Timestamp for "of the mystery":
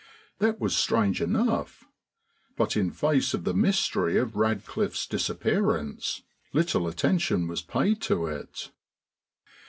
3.35-4.17